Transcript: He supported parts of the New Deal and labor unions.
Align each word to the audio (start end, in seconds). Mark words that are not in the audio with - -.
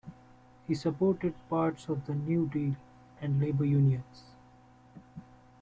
He 0.65 0.73
supported 0.73 1.35
parts 1.47 1.87
of 1.87 2.07
the 2.07 2.15
New 2.15 2.47
Deal 2.47 2.75
and 3.21 3.39
labor 3.39 3.65
unions. 3.65 4.23